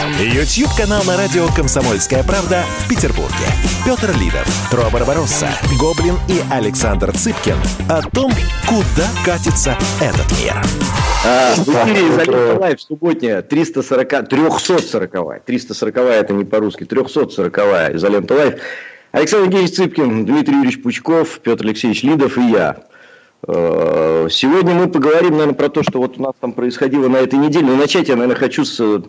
[0.00, 3.46] YouTube-канал на радио «Комсомольская правда» в Петербурге.
[3.84, 5.48] Петр Лидов, Тро Барбаросса,
[5.78, 7.56] Гоблин и Александр Цыпкин
[7.88, 8.32] о том,
[8.66, 10.54] куда катится этот мир.
[11.26, 17.58] А, в эфире «Изолента Live» субботняя 340, 340 340 это не по-русски, 340
[17.94, 18.54] «Изолента Live».
[19.12, 22.84] Александр Евгеньевич Цыпкин, Дмитрий Юрьевич Пучков, Петр Алексеевич Лидов и я.
[23.46, 27.38] Э, Сегодня мы поговорим, наверное, про то, что вот у нас там происходило на этой
[27.38, 27.66] неделе.
[27.66, 29.02] Но начать я, наверное, хочу с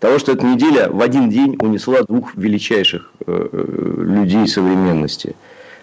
[0.00, 5.34] того, что эта неделя в один день унесла двух величайших э, э, людей современности.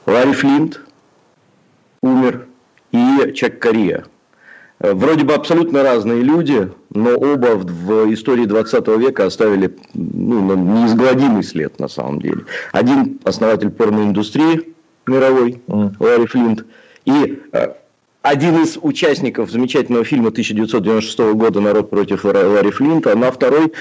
[0.05, 0.81] Ларри Флинт
[2.01, 2.45] умер
[2.91, 4.05] и Чак Кория.
[4.79, 11.43] Э, вроде бы абсолютно разные люди, но оба в истории 20 века оставили ну, неизгладимый
[11.43, 12.45] след на самом деле.
[12.73, 14.73] Один основатель порноиндустрии
[15.07, 16.65] мировой, Ларри Флинт,
[17.05, 17.41] и
[18.23, 23.73] один из участников замечательного фильма 1996 года «Народ против Ларри Флинта», а на второй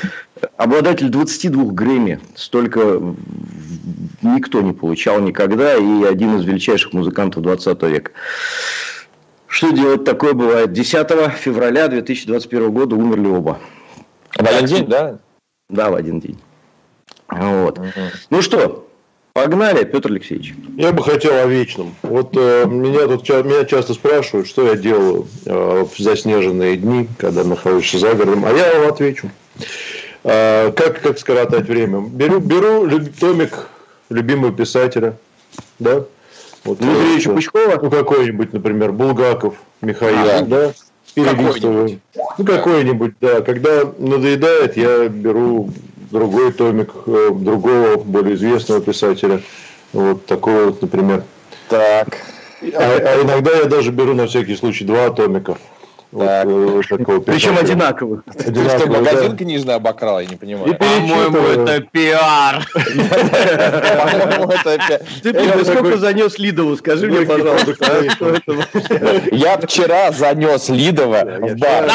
[0.56, 2.18] обладатель 22 Грэмми.
[2.34, 3.00] Столько
[4.20, 8.10] никто не получал никогда, и один из величайших музыкантов 20 века.
[9.46, 10.72] Что делать такое бывает?
[10.72, 13.60] 10 февраля 2021 года умерли оба.
[14.36, 15.18] В один день, да?
[15.70, 16.38] Да, в один день.
[17.28, 17.78] Вот.
[17.78, 17.90] Угу.
[18.30, 18.88] Ну что,
[19.32, 20.54] Погнали, Петр Алексеевич.
[20.76, 21.94] Я бы хотел о вечном.
[22.02, 27.42] Вот э, меня тут меня часто спрашивают, что я делаю э, в заснеженные дни, когда
[27.42, 29.30] нахожусь за городом, а я вам отвечу.
[30.24, 32.00] Э, как, как скоротать время?
[32.00, 32.88] Беру, беру
[33.18, 33.68] томик
[34.10, 35.16] любимого писателя,
[35.78, 36.04] да?
[36.64, 37.80] Вот, Дмитрия э, Пучкова?
[37.82, 40.72] Ну, какой-нибудь, например, Булгаков Михаил, а, да?
[41.14, 42.00] Перелистываю.
[42.36, 43.40] Ну, какой-нибудь, да.
[43.40, 45.70] Когда надоедает, я беру
[46.12, 49.42] другой томик э, другого, более известного писателя.
[49.92, 51.24] Вот такого вот, например.
[51.68, 52.18] Так.
[52.62, 55.56] А, а иногда я даже беру на всякий случай два томика.
[56.18, 56.46] Так.
[56.46, 58.22] Вот, э, такого Причем одинаковых.
[58.46, 58.54] Одинаковых.
[58.54, 59.36] Ты что, магазин да.
[59.36, 60.74] книжный обокрал, я не понимаю.
[60.78, 62.66] По-моему, это пиар.
[65.22, 67.74] Ты сколько занес Лидову, скажи мне, пожалуйста.
[69.32, 71.90] Я вчера занес Лидова в бар.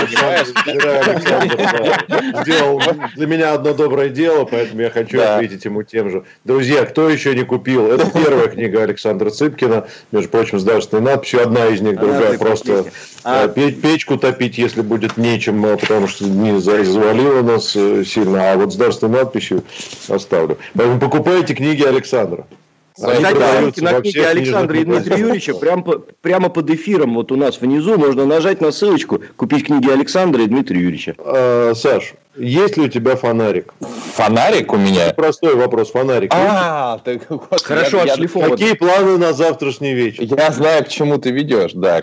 [2.41, 2.81] Сделал
[3.16, 6.23] для меня одно доброе дело, поэтому я хочу ответить ему тем же.
[6.44, 7.91] Друзья, кто еще не купил?
[7.91, 11.44] Это первая книга Александра Цыпкина, между прочим, с дарственной надписью.
[11.44, 12.85] Одна из них, другая просто
[13.23, 18.51] а печь печку топить, если будет нечем, а потому что не завалило нас э, сильно,
[18.51, 19.63] а вот с дарственной надписью
[20.07, 20.57] оставлю.
[20.73, 22.45] Поэтому покупайте книги Александра.
[22.94, 25.84] Кстати, на книге Александра и Дмитрия Юрьевича прямо,
[26.22, 30.47] прямо под эфиром вот у нас внизу можно нажать на ссылочку, купить книги Александра и
[30.47, 31.16] Дмитрия Юрьевича.
[31.19, 33.73] А, Саш, есть ли у тебя фонарик?
[34.13, 35.13] Фонарик у меня?
[35.13, 36.31] Простой вопрос, фонарик.
[36.33, 37.21] А, так,
[37.63, 38.51] хорошо отшлифован.
[38.51, 40.23] Какие планы на завтрашний вечер?
[40.23, 42.01] Я знаю, к чему ты ведешь, да.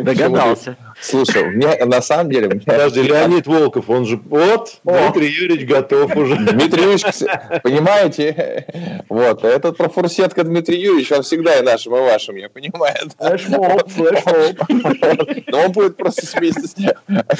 [0.00, 0.76] Догадался.
[1.00, 2.48] Слушай, меня на самом деле...
[2.48, 4.20] Подожди, Леонид Волков, он же...
[4.28, 6.36] Вот, Дмитрий Юрьевич готов уже.
[6.36, 7.04] Дмитрий Юрьевич,
[7.62, 8.66] понимаете?
[9.08, 12.96] Вот, этот профурсетка Дмитрий Юрьевич, он всегда и нашим, и вашим, я понимаю.
[13.18, 14.56] Флешмоб, флешмоб.
[15.46, 16.68] Но он будет просто смеяться.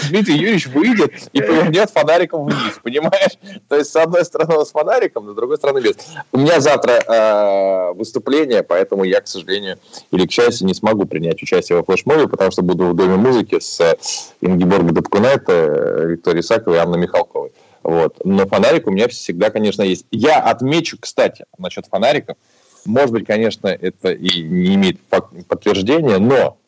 [0.09, 3.39] Дмитрий Юрьевич выйдет и повернет фонариком вниз, понимаешь?
[3.69, 5.97] То есть, с одной стороны, он с фонариком, с другой стороны без.
[6.33, 9.79] У меня завтра э, выступление, поэтому я, к сожалению,
[10.11, 13.61] или к счастью, не смогу принять участие во флешмобе, потому что буду в Доме музыки
[13.61, 13.97] с э,
[14.41, 17.53] Ингеборгой Дапкунайте, э, Викторией Исаковой и Анной Михалковой.
[17.83, 18.17] Вот.
[18.25, 20.07] Но фонарик у меня всегда, конечно, есть.
[20.11, 22.37] Я отмечу, кстати, насчет фонариков.
[22.85, 25.01] Может быть, конечно, это и не имеет
[25.49, 26.59] подтверждения, но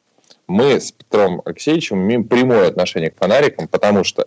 [0.50, 4.26] мы с Петром Алексеевичем имеем прямое отношение к фонарикам, потому что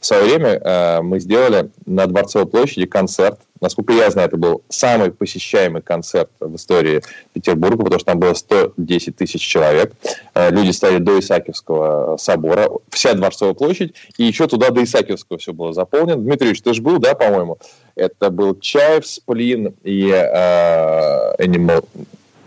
[0.00, 3.40] в свое время э, мы сделали на Дворцовой площади концерт.
[3.60, 7.02] Насколько я знаю, это был самый посещаемый концерт в истории
[7.32, 9.92] Петербурга, потому что там было 110 тысяч человек.
[10.34, 15.52] Э, люди стояли до Исаакиевского собора, вся Дворцовая площадь, и еще туда до Исаакиевского все
[15.52, 16.16] было заполнено.
[16.16, 17.58] Дмитрий Ильич, ты же был, да, по-моему?
[17.94, 21.84] Это был Чаев, Сплин и э, Animal,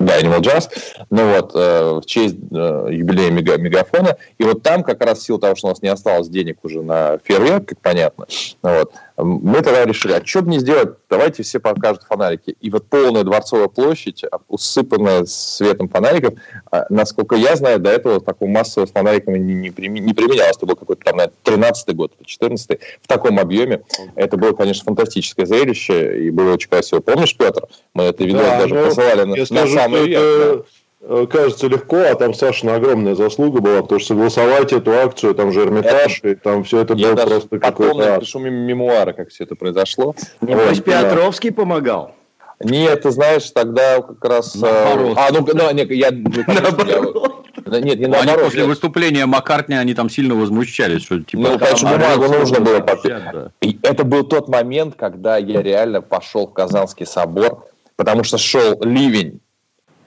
[0.10, 0.70] да, Animal Jazz.
[1.10, 4.18] Ну вот, э, в честь э, юбилея мега, Мегафона.
[4.38, 6.82] И вот там как раз в силу того, что у нас не осталось денег уже
[6.82, 8.26] на фейерверк, как понятно,
[8.62, 8.94] вот,
[9.24, 12.56] мы тогда решили, а что бы не сделать, давайте все покажут фонарики.
[12.62, 16.36] И вот полная Дворцовая площадь, а, усыпанная светом фонариков,
[16.72, 20.58] а, насколько я знаю, до этого такого массового с фонариками не, не, не применялось.
[20.58, 23.82] Это был какой-то там, 13-й год, 14-й, в таком объеме.
[24.16, 27.00] Это было, конечно, фантастическое зрелище, и было очень красиво.
[27.00, 27.64] Помнишь, Петр?
[27.94, 30.66] Мы это видео да, даже посылали на, на самый верх.
[31.02, 35.62] Кажется легко, а там Сашина огромная заслуга была, потому что согласовать эту акцию, там же
[35.62, 36.30] Эрмитаж, это...
[36.30, 37.94] и там все это было просто какой-то...
[37.94, 40.16] Потом напишу мемуары, как все это произошло.
[40.42, 41.56] Небось, вот, Петровский да.
[41.56, 42.16] помогал.
[42.62, 44.56] Нет, ты знаешь, тогда как раз...
[44.56, 45.18] Э, наоборот.
[45.18, 46.12] А, ну, ну нет, я...
[46.12, 47.46] Наоборот.
[47.66, 48.36] Нет, не ну, наоборот.
[48.36, 48.70] Они после нет.
[48.70, 51.44] выступления Маккартни, они там сильно возмущались, что типа...
[51.44, 53.14] Ну, конечно, бумагу нужно было попить.
[53.32, 53.52] Да.
[53.84, 57.66] это был тот момент, когда я реально пошел в Казанский собор,
[57.96, 59.40] потому что шел ливень.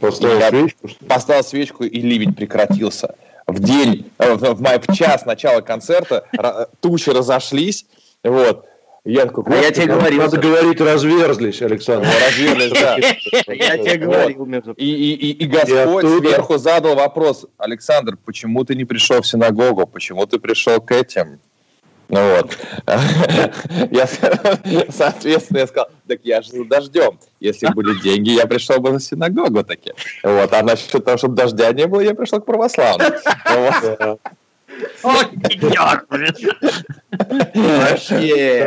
[0.02, 0.90] Поставил свечку?
[1.06, 3.14] Поставил свечку, и ливень прекратился.
[3.46, 6.24] В день, э, в, в, в час начала концерта
[6.80, 7.86] тучи разошлись,
[8.22, 8.66] вот,
[9.04, 10.22] я такой, а я тебе говорил.
[10.22, 12.08] Надо говорить, разверзлись, Александр.
[12.24, 12.96] Разверзлись, да.
[13.52, 14.44] Я тебе говорил.
[14.76, 19.86] И Господь сверху задал вопрос, Александр, почему ты не пришел в синагогу?
[19.86, 21.40] Почему ты пришел к этим?
[22.12, 22.58] Ну вот.
[23.90, 24.06] Я,
[24.90, 27.18] соответственно, я сказал, так я же за дождем.
[27.40, 29.92] Если были деньги, я пришел бы на синагогу таки.
[30.22, 30.52] Вот.
[30.52, 33.12] А насчет того, чтобы дождя не было, я пришел к православным.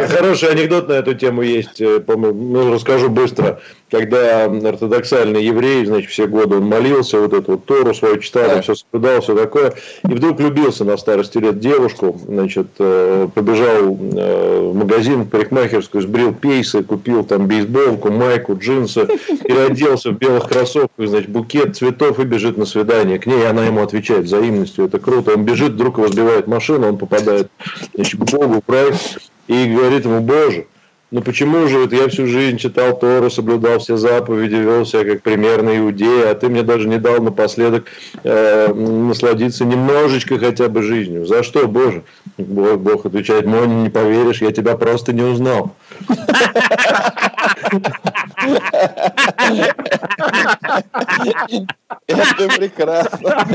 [0.07, 1.81] Хороший анекдот на эту тему есть.
[1.81, 3.59] Э, ну, расскажу быстро.
[3.89, 8.75] Когда ортодоксальный еврей, значит, все годы он молился, вот эту вот Тору свою читал, все
[8.75, 9.73] соблюдал, все такое.
[10.03, 16.01] И вдруг влюбился на старости лет девушку, значит, э, побежал э, в магазин, в парикмахерскую,
[16.01, 19.07] сбрил пейсы, купил там бейсболку, майку, джинсы,
[19.43, 23.19] переоделся в белых кроссовках, значит, букет цветов и бежит на свидание.
[23.19, 25.33] К ней она ему отвечает взаимностью, это круто.
[25.33, 27.49] Он бежит, вдруг его сбивает машина, он попадает
[27.93, 28.91] значит, к Богу, в рай,
[29.47, 30.65] и говорит ему, Боже,
[31.11, 35.21] ну почему же это я всю жизнь читал Тору, соблюдал все заповеди, вел себя как
[35.21, 37.85] примерный иудей, а ты мне даже не дал напоследок
[38.23, 41.25] э, насладиться немножечко хотя бы жизнью.
[41.25, 42.03] За что, Боже?
[42.37, 45.75] Бог, Бог отвечает, мой не поверишь, я тебя просто не узнал.
[52.07, 53.47] Это прекрасно.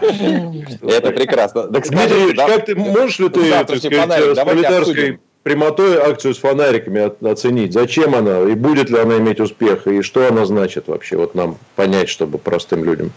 [0.00, 1.68] Это прекрасно.
[1.68, 7.72] Дмитрий как ты можешь ли ты, так сказать, с пролетарской прямотой акцию с фонариками оценить?
[7.72, 11.16] Зачем она и будет ли она иметь успех и что она значит вообще?
[11.16, 13.12] Вот нам понять, чтобы простым людям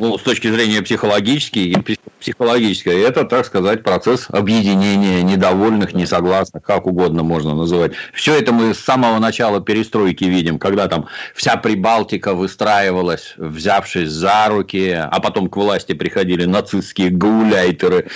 [0.00, 1.76] ну, с точки зрения психологической
[2.20, 7.92] психологической, это, так сказать, процесс объединения недовольных, несогласных, как угодно можно называть.
[8.12, 14.46] Все это мы с самого начала перестройки видим, когда там вся Прибалтика выстраивалась, взявшись за
[14.48, 18.08] руки, а потом к власти приходили нацистские гауляйтеры,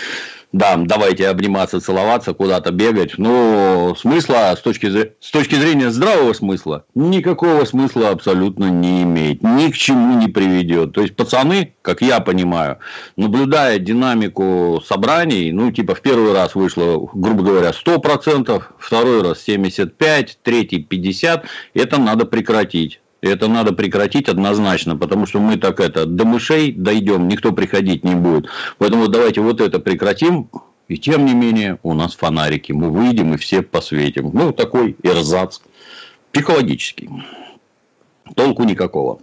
[0.55, 3.19] да, давайте обниматься, целоваться, куда-то бегать.
[3.19, 4.87] Но смысла с точки,
[5.19, 9.43] с точки зрения здравого смысла никакого смысла абсолютно не имеет.
[9.43, 10.93] Ни к чему не приведет.
[10.93, 12.79] То есть, пацаны, как я понимаю,
[13.17, 20.37] наблюдая динамику собраний, ну, типа, в первый раз вышло, грубо говоря, 100%, второй раз 75%,
[20.45, 21.43] третий 50%,
[21.75, 23.01] это надо прекратить.
[23.25, 28.15] Это надо прекратить однозначно, потому что мы так это до мышей дойдем, никто приходить не
[28.15, 28.49] будет.
[28.77, 30.51] Поэтому давайте вот это прекратим.
[30.89, 32.73] И тем не менее, у нас фонарики.
[32.73, 34.31] Мы выйдем и все посветим.
[34.35, 35.61] Ну, такой эрзац.
[36.33, 37.09] Психологический.
[38.35, 39.21] Толку никакого.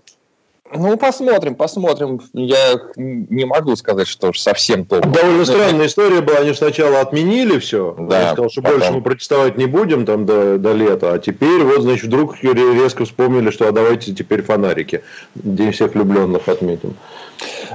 [0.73, 2.21] Ну, посмотрим, посмотрим.
[2.33, 4.99] Я не могу сказать, что уж совсем то.
[5.01, 6.37] Довольно странная история была.
[6.37, 7.95] Они сначала отменили все.
[7.99, 8.79] Да, Я сказал, что потом...
[8.79, 11.13] больше мы протестовать не будем там до, до лета.
[11.13, 15.03] А теперь вот, значит, вдруг резко вспомнили, что а давайте теперь фонарики.
[15.35, 16.95] День всех влюбленных отметим.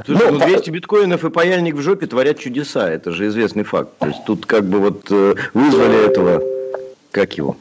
[0.04, 2.88] Слушай, ну, 200 ну, биткоинов и паяльник в жопе творят чудеса.
[2.88, 3.90] Это же известный факт.
[3.98, 6.42] То есть тут как бы вот э, вызвали этого,
[7.10, 7.56] как его,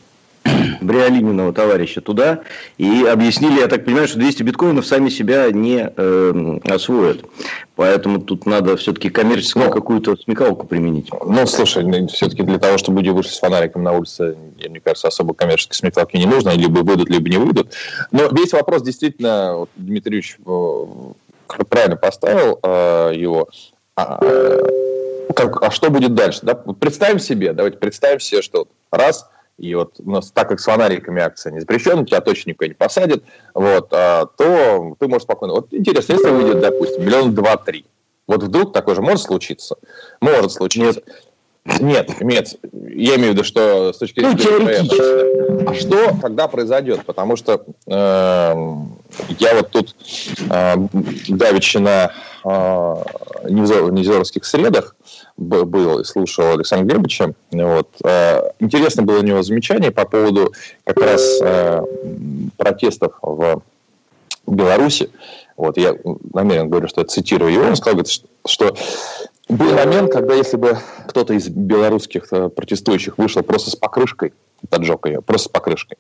[0.82, 2.42] Бриолининого товарища туда
[2.78, 7.26] и объяснили, я так понимаю, что 200 биткоинов сами себя не э, освоят.
[7.76, 11.10] Поэтому тут надо все-таки коммерческую ну, какую-то смекалку применить.
[11.12, 15.10] Ну, слушай, ну, все-таки для того, чтобы люди вышли с фонариком на улице, мне кажется,
[15.10, 16.52] особо коммерческой смекалки не нужно.
[16.52, 17.74] Либо выйдут, либо не выйдут.
[18.12, 23.50] Но весь вопрос действительно, вот, Дмитрий Ильич э, правильно поставил э, его.
[23.98, 24.20] А,
[25.36, 26.40] как, а что будет дальше?
[26.44, 26.56] Да?
[26.56, 31.22] Представим себе, давайте представим себе, что раз– и вот у нас, так как с фонариками
[31.22, 35.54] акция не запрещена, тебя точно никто не посадит, вот, а, то ты можешь спокойно...
[35.56, 37.86] Вот интересно, если выйдет, допустим, миллион два-три,
[38.28, 39.78] вот вдруг такое же может случиться?
[40.20, 41.02] Может случиться.
[41.80, 44.84] Нет, нет, я имею в виду, что с точки зрения...
[44.84, 47.06] Ну, а что тогда произойдет?
[47.06, 48.56] Потому что э,
[49.40, 49.96] я вот тут
[50.48, 50.76] э,
[51.28, 52.12] давеча на
[52.44, 52.96] э,
[53.50, 54.96] Невзоровских средах
[55.38, 57.34] был и слушал Александра Глебовича.
[57.52, 57.90] Вот.
[58.04, 61.82] Э, интересно было у него замечание по поводу как раз э,
[62.58, 63.62] протестов в
[64.48, 65.10] Беларуси.
[65.58, 65.96] Вот, я
[66.34, 67.66] намеренно говорю, что я цитирую его.
[67.66, 68.04] Он сказал,
[68.46, 68.76] что
[69.48, 70.78] был момент, когда если бы
[71.08, 74.34] кто-то из белорусских э, протестующих вышел просто с покрышкой
[74.70, 75.98] поджег ее, просто с покрышкой,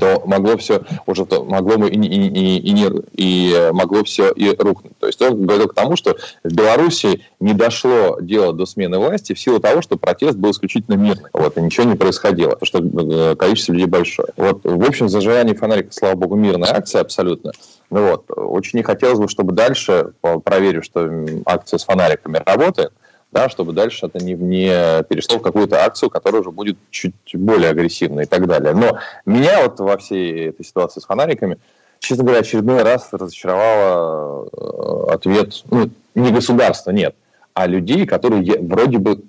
[0.00, 4.54] то могло все уже то могло и, и, и, и, не, и могло все и
[4.56, 4.96] рухнуть.
[4.98, 9.34] То есть он говорил к тому, что в Беларуси не дошло дело до смены власти
[9.34, 11.30] в силу того, что протест был исключительно мирный.
[11.32, 14.28] Вот, и ничего не происходило, потому что э, количество людей большое.
[14.36, 17.52] Вот, в общем, зажигание фонарика, слава богу, мирная акция абсолютно.
[17.90, 20.12] Ну вот, очень не хотелось бы, чтобы дальше,
[20.44, 21.08] проверив, что
[21.44, 22.92] акция с фонариками работает,
[23.34, 24.68] да, чтобы дальше это не, не
[25.04, 28.74] перешло в какую-то акцию, которая уже будет чуть более агрессивной и так далее.
[28.74, 31.58] Но меня вот во всей этой ситуации с фонариками,
[31.98, 37.16] честно говоря, очередной раз разочаровало э, ответ, ну, не государства, нет,
[37.54, 39.20] а людей, которые вроде бы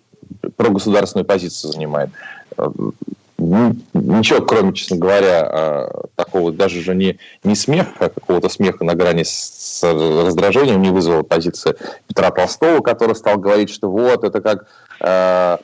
[0.55, 2.11] прогосударственную позицию занимают.
[3.37, 8.83] Э, ничего, кроме, честно говоря, а, такого даже же не, не смеха, а какого-то смеха
[8.83, 11.75] на грани с раздражением не вызвала позиция
[12.07, 14.67] Петра Толстого, который стал говорить, что вот, это как
[15.01, 15.59] а,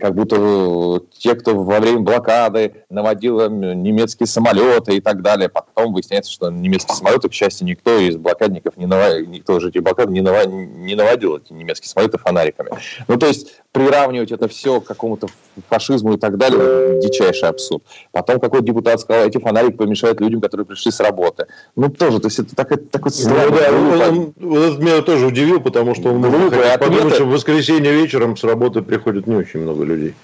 [0.00, 5.48] как будто те, кто во время блокады наводил немецкие самолеты и так далее.
[5.48, 9.82] Потом выясняется, что немецкие самолеты, к счастью, никто из блокадников, не наводил, никто из жителей
[9.82, 12.70] блокады не наводил, не наводил эти немецкие самолеты фонариками.
[13.08, 15.26] Ну, то есть приравнивать это все к какому-то
[15.68, 17.82] фашизму и так далее, дичайший абсурд.
[18.12, 21.46] Потом какой-то депутат сказал, эти фонарики помешают людям, которые пришли с работы.
[21.74, 25.26] Ну, тоже, то есть это так, такой ну, да, он, он, он, это меня тоже
[25.26, 29.63] удивил, потому что он глупый, подумать, что в воскресенье вечером с работы приходит не очень
[29.64, 30.14] много людей.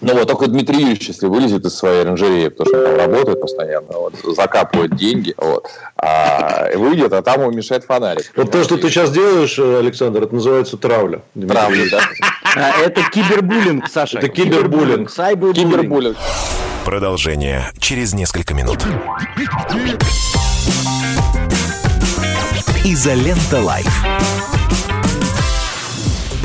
[0.00, 3.40] Ну вот только Дмитрий Юрьевич, если вылезет из своей оранжереи, потому что он там работает
[3.40, 8.32] постоянно, вот, закапывает деньги, вот, а выйдет, а там ему мешает фонарик.
[8.34, 11.22] Вот то, что ты сейчас делаешь, Александр, это называется травля.
[11.48, 12.00] Травля, да.
[12.56, 14.18] А, это кибербуллинг, Саша.
[14.18, 15.10] Это кибербуллинг.
[15.10, 16.16] Кибербуллинг.
[16.84, 18.84] Продолжение через несколько минут.
[22.84, 24.61] Изолента Live.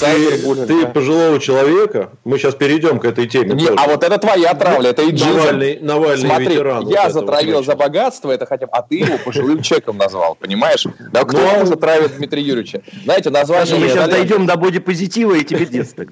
[0.00, 3.54] Ты, ты пожилого человека, мы сейчас перейдем к этой теме.
[3.54, 5.36] Не, а вот это твоя травля, это эйджизм.
[5.36, 6.88] Навальный, Навальный Смотри, ветеран.
[6.88, 10.86] я вот затравил за богатство, это хотя бы, а ты его пожилым человеком назвал, понимаешь?
[11.12, 12.82] Да кто ну, может травить Дмитрия Юрьевича?
[13.04, 13.76] Знаете, название...
[13.76, 16.04] Мы сейчас дойдем до бодипозитива, и тебе детство.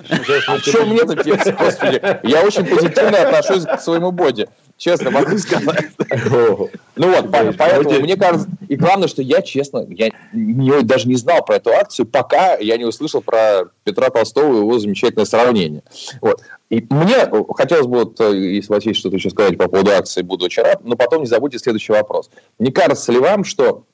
[0.47, 2.01] А что мне тут, господи?
[2.23, 4.49] Я очень позитивно отношусь к своему боди.
[4.79, 5.87] Честно могу сказать.
[6.95, 10.11] Ну вот, поэтому мне кажется, и главное, что я, честно, я
[10.83, 14.79] даже не знал про эту акцию, пока я не услышал про Петра Толстого и его
[14.79, 15.83] замечательное сравнение.
[16.21, 16.43] Вот.
[16.71, 19.91] И мне хотелось бы, вот, э, если у вас есть что-то еще сказать по поводу
[19.91, 22.31] акции, буду очень рад, но потом не забудьте следующий вопрос.
[22.59, 23.85] Не кажется ли вам, что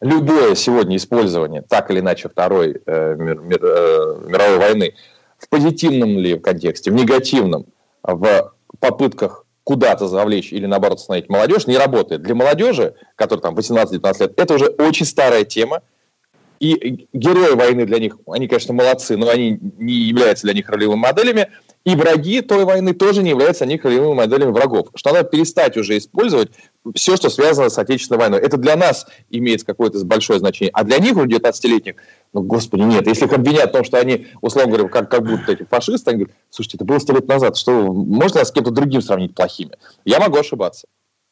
[0.00, 4.94] любое сегодня использование, так или иначе, Второй э, мир, мир, э, мировой войны,
[5.38, 7.66] в позитивном ли контексте, в негативном,
[8.02, 12.22] в попытках куда-то завлечь или, наоборот, остановить молодежь, не работает.
[12.22, 15.82] Для молодежи, которая там 18-19 лет, это уже очень старая тема.
[16.58, 21.00] И герои войны для них, они, конечно, молодцы, но они не являются для них ролевыми
[21.00, 21.50] моделями.
[21.84, 24.88] И враги той войны тоже не являются ролевыми моделями врагов.
[24.94, 26.50] Что надо перестать уже использовать
[26.94, 28.40] все, что связано с Отечественной войной.
[28.40, 30.70] Это для нас имеет какое-то большое значение.
[30.74, 31.96] А для них, у 19-летних,
[32.32, 33.06] ну, господи, нет.
[33.06, 36.18] Если их обвинят в том, что они, условно говоря, как, как будто эти фашисты, они
[36.20, 39.72] говорят, слушайте, это было сто лет назад, что можно с кем-то другим сравнить плохими?
[40.04, 40.86] Я могу ошибаться.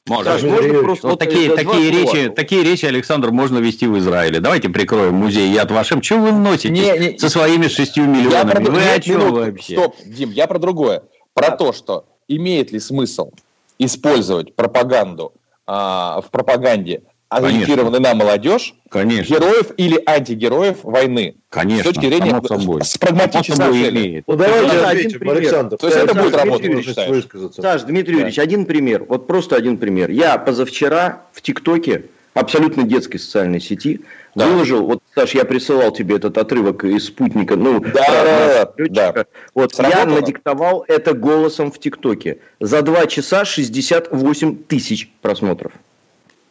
[0.09, 0.33] Можно.
[0.33, 4.39] Саша, можно просто вот такие, такие, речи, такие речи, Александр, можно вести в Израиле.
[4.39, 6.01] Давайте прикроем музей Яд Вашем.
[6.01, 8.65] Чего вы вносите не, не, со своими шестью миллионами?
[8.65, 8.73] Про...
[8.73, 9.41] Вы о чем минутку.
[9.41, 9.75] вообще?
[9.75, 11.03] Стоп, Дим, я про другое.
[11.35, 11.57] Про да.
[11.57, 13.33] то, что имеет ли смысл
[13.79, 15.33] использовать пропаганду
[15.67, 19.35] а, в пропаганде ориентированы на молодежь, Конечно.
[19.35, 21.37] героев или антигероев войны.
[21.49, 21.91] Конечно.
[21.91, 22.85] С точки зрения собой.
[22.85, 24.25] с прагматической цели.
[24.27, 25.37] Ну, давайте ну, один пример.
[25.37, 28.19] Александр, То есть это будет работать, Саш, Дмитрий да.
[28.21, 29.05] Юрьевич, один пример.
[29.09, 30.11] Вот просто один пример.
[30.11, 32.05] Я позавчера в ТикТоке,
[32.35, 34.03] абсолютно детской социальной сети,
[34.35, 34.47] да.
[34.47, 39.27] выложил, вот, Саш, я присылал тебе этот отрывок из спутника, ну, да, да, да.
[39.55, 40.01] Вот Сработало?
[40.01, 42.39] я надиктовал это голосом в ТикТоке.
[42.61, 45.73] За два часа 68 тысяч просмотров.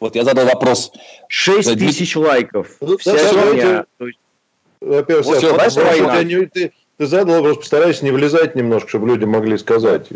[0.00, 0.92] Вот я задал вопрос.
[1.28, 2.68] 6 тысяч лайков.
[2.80, 3.86] Ну, Вся да,
[4.80, 10.08] Во-первых, вот не, ты, ты задал вопрос, постарайся не влезать немножко, чтобы люди могли сказать.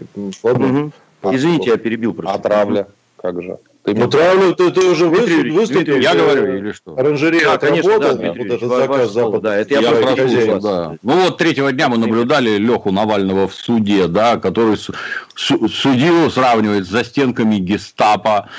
[0.43, 0.93] Ладно?
[1.23, 1.35] Угу.
[1.35, 2.35] Извините, я перебил просто.
[2.35, 3.59] Отравля, как же.
[3.83, 5.97] Ты ну, правильно, ты, ты уже выступил.
[5.97, 6.99] Я говорю, или что?
[6.99, 9.41] Оранжерея да, конечно, да, вот этот заказ Запада.
[9.41, 10.97] Да, это я, я прошу, да.
[11.03, 14.77] Ну вот третьего дня мы наблюдали Леху Навального в суде, да, который
[15.35, 18.51] судью сравнивает с застенками гестапо,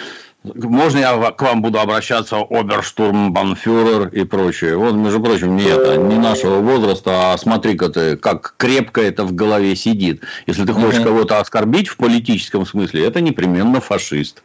[0.43, 4.75] можно я к вам буду обращаться, оберштурмбанфюрер и прочее?
[4.75, 9.33] Вот, между прочим, не это, не нашего возраста, а смотри-ка ты, как крепко это в
[9.33, 10.23] голове сидит.
[10.47, 14.41] Если ты хочешь кого-то оскорбить в политическом смысле, это непременно фашист.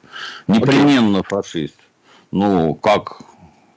[0.46, 1.76] Непременно фашист.
[2.30, 3.22] Ну, как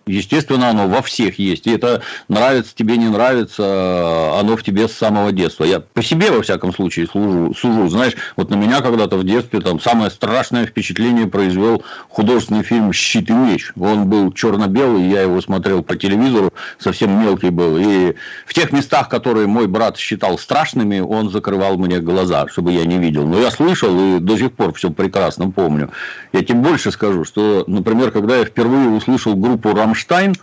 [0.09, 1.67] Естественно, оно во всех есть.
[1.67, 5.63] И это нравится тебе, не нравится, оно в тебе с самого детства.
[5.63, 7.87] Я по себе, во всяком случае, служу, сужу.
[7.89, 13.29] Знаешь, вот на меня когда-то в детстве там самое страшное впечатление произвел художественный фильм «Щит
[13.29, 13.71] и меч».
[13.79, 17.77] Он был черно-белый, я его смотрел по телевизору, совсем мелкий был.
[17.77, 18.15] И
[18.47, 22.97] в тех местах, которые мой брат считал страшными, он закрывал мне глаза, чтобы я не
[22.97, 23.27] видел.
[23.27, 25.91] Но я слышал и до сих пор все прекрасно помню.
[26.33, 30.35] Я тем больше скажу, что, например, когда я впервые услышал группу «Рамштайн», Рамштайн.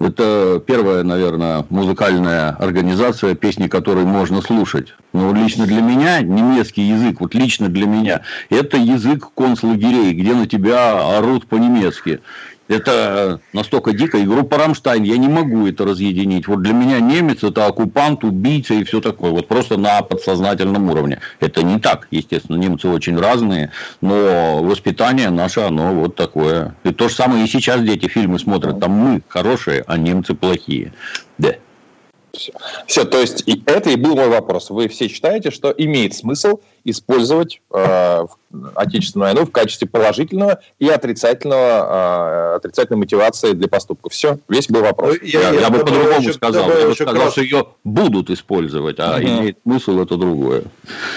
[0.00, 4.94] Это первая, наверное, музыкальная организация, песни которой можно слушать.
[5.12, 10.46] Но лично для меня немецкий язык, вот лично для меня, это язык концлагерей, где на
[10.46, 12.20] тебя орут по-немецки.
[12.68, 14.18] Это настолько дико.
[14.18, 16.46] И группа «Рамштайн», я не могу это разъединить.
[16.46, 19.30] Вот для меня немец– это оккупант, убийца и все такое.
[19.30, 21.20] Вот просто на подсознательном уровне.
[21.40, 22.08] Это не так.
[22.10, 23.72] Естественно, немцы очень разные,
[24.02, 26.74] но воспитание наше, оно вот такое.
[26.84, 28.78] И то же самое и сейчас дети фильмы смотрят.
[28.80, 30.92] Там мы хорошие, а немцы плохие.
[31.38, 31.54] Да.
[32.32, 32.52] Все.
[32.86, 34.70] Все, то есть и это и был мой вопрос.
[34.70, 38.26] Вы все считаете, что имеет смысл использовать э,
[38.74, 44.12] отечественную войну в качестве положительного и отрицательного, э, отрицательной мотивации для поступков.
[44.12, 45.16] Все, весь был вопрос.
[45.20, 46.70] Ну, я, я, я бы по-другому сказал.
[46.70, 47.32] Я бы сказал, раз...
[47.32, 49.22] что ее будут использовать, а угу.
[49.22, 50.64] имеет смысл это другое.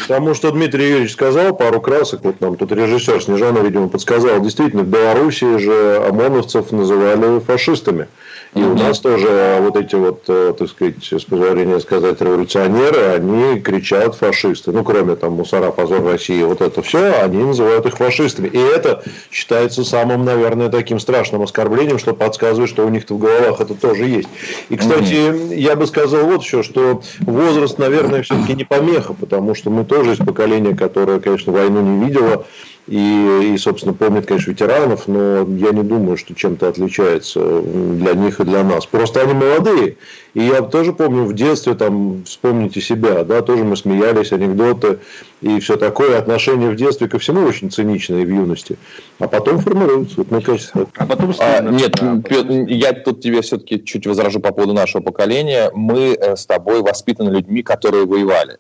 [0.08, 4.42] Потому что Дмитрий Юрьевич сказал пару красок, вот нам тут режиссер Снежана, видимо, подсказал.
[4.42, 8.08] Действительно, в Беларуси же ОМОНовцев называли фашистами.
[8.54, 13.62] И у нас тоже вот эти вот, э, так сказать, с позволения сказать, революционеры, они
[13.62, 14.74] кричат фашисты.
[14.74, 18.48] Ну, кроме там мусора, позор России, вот это все, они называют их фашистами.
[18.48, 23.62] И это считается самым, наверное, таким страшным оскорблением, что подсказывает, что у них-то в головах
[23.62, 24.30] это тоже есть.
[24.70, 25.56] И, кстати, mm-hmm.
[25.56, 30.14] я бы сказал вот еще, что возраст, наверное, все-таки не помеха, потому что мы тоже
[30.14, 32.46] из поколения, которое, конечно, войну не видело,
[32.88, 38.40] и, и, собственно, помнит, конечно, ветеранов, но я не думаю, что чем-то отличается для них
[38.40, 38.86] и для нас.
[38.86, 39.98] Просто они молодые.
[40.34, 45.00] И я тоже помню в детстве, там, вспомните себя, да, тоже мы смеялись, анекдоты
[45.42, 46.18] и все такое.
[46.18, 48.78] Отношение в детстве ко всему очень циничное в юности.
[49.20, 50.16] А потом формируются.
[50.18, 52.66] Вот, мне кажется, а потом а, Нет, да, потом...
[52.66, 55.70] я тут тебе все-таки чуть возражу по поводу нашего поколения.
[55.74, 58.58] Мы э, с тобой воспитаны людьми, которые воевали.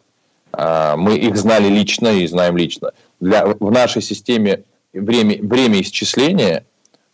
[0.53, 2.91] А, мы их знали лично и знаем лично.
[3.21, 6.65] Для, в нашей системе время, время исчисления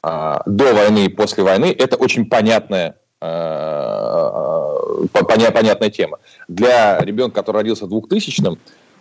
[0.02, 4.78] а, до войны и после войны это очень понятная, а,
[5.12, 6.20] понятная тема.
[6.48, 8.58] Для ребенка, который родился в 2000-м,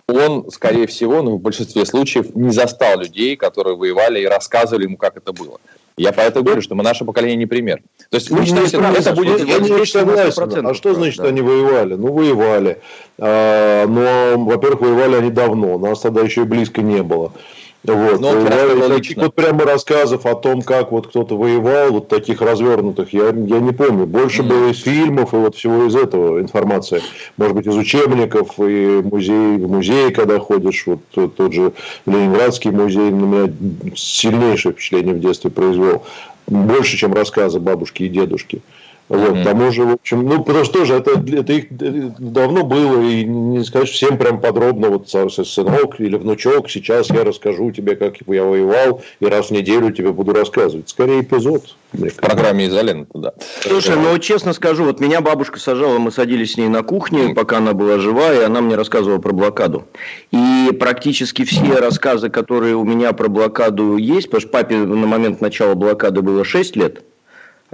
[0.09, 4.97] он, скорее всего, ну, в большинстве случаев не застал людей, которые воевали и рассказывали ему,
[4.97, 5.59] как это было.
[5.99, 7.81] Я поэтому говорю, что мы наше поколение не пример.
[8.11, 9.47] То есть, лично, если это будет...
[9.47, 10.67] Я не согласен.
[10.67, 11.29] А что значит, да.
[11.29, 11.95] они воевали?
[11.95, 12.83] Ну, воевали.
[13.19, 15.79] А, но, во-первых, воевали они давно.
[15.79, 17.33] Нас тогда еще и близко не было.
[17.95, 18.21] Вот.
[18.21, 23.13] Но ну, таких вот прямо рассказов о том, как вот кто-то воевал, вот таких развернутых,
[23.13, 24.07] я, я не помню.
[24.07, 24.47] Больше mm.
[24.47, 27.03] было из фильмов и вот всего из этого информации.
[27.37, 31.73] Может быть, из учебников и музей, в музей, когда ходишь, вот тот, тот же
[32.07, 33.53] Ленинградский музей на меня
[33.95, 36.05] сильнейшее впечатление в детстве произвел.
[36.47, 38.63] Больше, чем рассказы бабушки и дедушки.
[39.09, 39.45] Вот, mm-hmm.
[39.45, 41.67] тому же, в общем, ну, потому что тоже это, это их
[42.19, 47.71] давно было, и не сказать всем прям подробно, вот сынок или внучок, сейчас я расскажу
[47.71, 50.89] тебе, как я воевал, и раз в неделю тебе буду рассказывать.
[50.89, 51.77] Скорее эпизод.
[51.93, 53.33] В программе изолента, да.
[53.61, 57.59] Слушай, ну честно скажу, вот меня бабушка сажала, мы садились с ней на кухне, пока
[57.59, 59.85] она была жива, и она мне рассказывала про блокаду.
[60.33, 65.41] И практически все рассказы, которые у меня про блокаду есть, потому что папе на момент
[65.41, 67.03] начала блокады было 6 лет,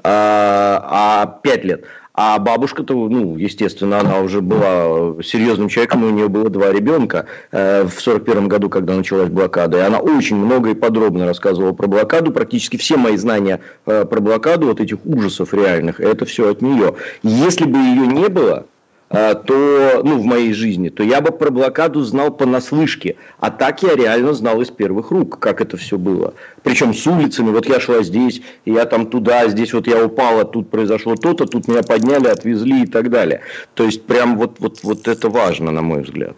[0.03, 1.85] а, а 5 лет.
[2.15, 7.85] А бабушка-то, ну, естественно, она уже была серьезным человеком, у нее было два ребенка э,
[7.85, 9.79] в 41 году, когда началась блокада.
[9.79, 12.31] И она очень много и подробно рассказывала про блокаду.
[12.31, 16.97] Практически все мои знания э, про блокаду, вот этих ужасов реальных, это все от нее.
[17.23, 18.67] Если бы ее не было,
[19.13, 23.17] то, ну, в моей жизни, то я бы про блокаду знал понаслышке.
[23.39, 26.35] А так я реально знал из первых рук, как это все было.
[26.63, 30.71] Причем с улицами, вот я шла здесь, я там туда, здесь вот я упала, тут
[30.71, 33.43] произошло то-то, тут меня подняли, отвезли и так далее.
[33.75, 36.37] То есть, прям вот, вот, вот это важно, на мой взгляд.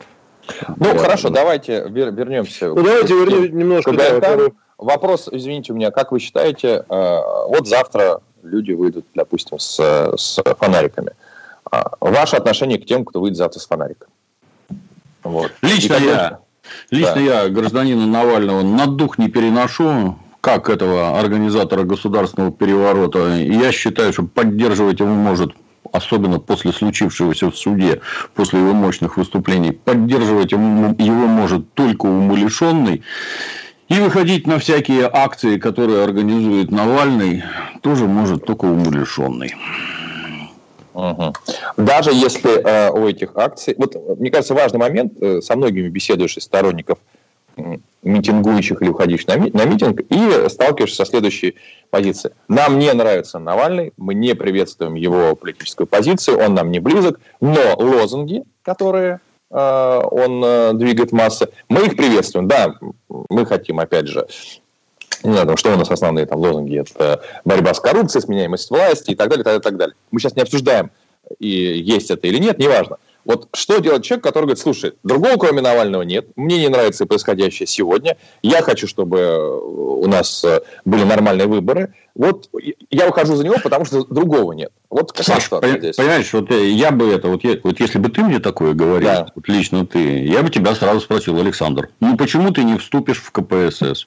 [0.77, 1.41] Ну, да, хорошо, да.
[1.41, 2.69] давайте вернемся.
[2.69, 3.93] Ну, давайте вернем немножко.
[3.93, 4.39] Да,
[4.77, 9.79] Вопрос, извините у меня, как вы считаете, э, вот завтра люди выйдут, допустим, с,
[10.17, 11.13] с фонариками.
[11.71, 14.09] А, ваше отношение к тем, кто выйдет завтра с фонариком?
[15.23, 15.53] Вот.
[15.63, 16.41] Лично И, я,
[16.91, 17.21] лично да.
[17.21, 23.37] я гражданина Навального на дух не переношу, как этого организатора государственного переворота.
[23.37, 25.53] Я считаю, что поддерживать его может
[25.93, 28.01] особенно после случившегося в суде,
[28.35, 33.03] после его мощных выступлений, поддерживать его может только умалишенный.
[33.89, 37.45] И выходить на всякие акции, которые организует Навальный,
[37.83, 39.55] тоже может только умалишенный.
[40.95, 41.35] Угу.
[41.77, 43.75] Даже если э, у этих акций...
[43.77, 46.99] Вот, мне кажется, важный момент, э, со многими беседуешь из сторонников
[48.03, 51.55] митингующих или уходящих на, ми- на митинг, и сталкиваешься со следующей
[51.91, 52.35] позицией.
[52.49, 57.77] Нам не нравится Навальный, мы не приветствуем его политическую позицию, он нам не близок, но
[57.77, 62.49] лозунги, которые э, он э, двигает массы, мы их приветствуем.
[62.49, 62.75] Да,
[63.09, 64.27] мы хотим, опять же,
[65.25, 69.15] не знаю, что у нас основные там лозунги, это борьба с коррупцией, сменяемость власти и
[69.15, 69.95] так далее, так далее, и так далее.
[70.11, 70.91] Мы сейчас не обсуждаем,
[71.39, 72.99] и есть это или нет, неважно.
[73.25, 77.67] Вот что делать человек, который говорит, слушай, другого кроме Навального нет, мне не нравится происходящее
[77.67, 79.61] сегодня, я хочу, чтобы
[79.99, 82.51] у нас э, были нормальные выборы, вот
[82.91, 84.73] я ухожу за него, потому что другого нет.
[84.91, 85.97] Вот какая Саш, пон- здесь?
[85.97, 89.09] Понимаешь, вот э, я бы это, вот, я, вот если бы ты мне такое говорил,
[89.09, 89.27] да.
[89.35, 93.31] вот лично ты, я бы тебя сразу спросил, Александр, ну почему ты не вступишь в
[93.33, 94.07] КПСС?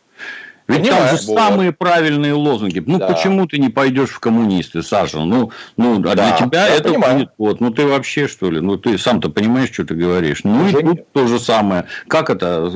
[0.67, 2.83] Ведь Понимаю, там же самые правильные лозунги.
[2.85, 3.07] Ну, да.
[3.07, 5.19] почему ты не пойдешь в коммунисты, Саша?
[5.19, 7.17] Ну, ну а да, для тебя это понимаю.
[7.19, 7.61] будет вот.
[7.61, 8.59] Ну, ты вообще, что ли?
[8.59, 10.41] Ну, ты сам-то понимаешь, что ты говоришь.
[10.43, 11.13] Ну, Уже и тут нет.
[11.13, 11.85] то же самое.
[12.07, 12.69] Как это?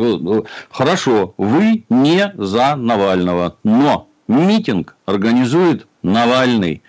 [0.71, 6.81] Хорошо, вы не за Навального, но митинг организует Навальный.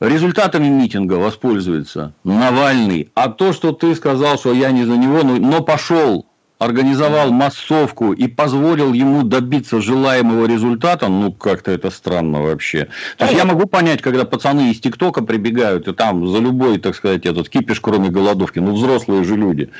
[0.00, 3.12] Результатами митинга воспользуется Навальный.
[3.14, 6.26] А то, что ты сказал, что я не за него, ну, но пошел
[6.60, 12.88] организовал массовку и позволил ему добиться желаемого результата, ну, как-то это странно вообще.
[13.16, 16.94] То есть, я могу понять, когда пацаны из ТикТока прибегают, и там за любой, так
[16.94, 19.70] сказать, этот кипиш, кроме голодовки, ну, взрослые же люди.